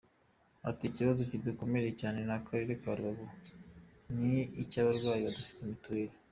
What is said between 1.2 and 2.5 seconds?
kidukomereye cyane mu